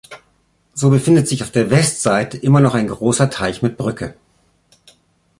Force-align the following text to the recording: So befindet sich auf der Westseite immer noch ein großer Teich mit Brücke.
So 0.73 0.89
befindet 0.89 1.27
sich 1.27 1.43
auf 1.43 1.51
der 1.51 1.69
Westseite 1.69 2.35
immer 2.35 2.59
noch 2.59 2.73
ein 2.73 2.87
großer 2.87 3.29
Teich 3.29 3.61
mit 3.61 3.77
Brücke. 3.77 4.15